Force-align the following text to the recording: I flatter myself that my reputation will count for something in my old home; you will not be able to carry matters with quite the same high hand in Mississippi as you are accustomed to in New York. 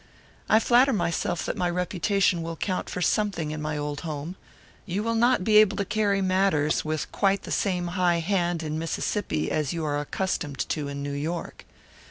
I 0.49 0.59
flatter 0.59 0.93
myself 0.93 1.45
that 1.45 1.55
my 1.55 1.69
reputation 1.69 2.41
will 2.41 2.55
count 2.55 2.89
for 2.89 3.03
something 3.03 3.51
in 3.51 3.61
my 3.61 3.77
old 3.77 3.99
home; 3.99 4.35
you 4.87 5.03
will 5.03 5.13
not 5.13 5.43
be 5.43 5.57
able 5.57 5.77
to 5.77 5.85
carry 5.85 6.23
matters 6.23 6.83
with 6.83 7.11
quite 7.11 7.43
the 7.43 7.51
same 7.51 7.89
high 7.89 8.17
hand 8.17 8.63
in 8.63 8.79
Mississippi 8.79 9.51
as 9.51 9.73
you 9.73 9.85
are 9.85 9.99
accustomed 9.99 10.57
to 10.69 10.87
in 10.87 11.03
New 11.03 11.13
York. 11.13 11.65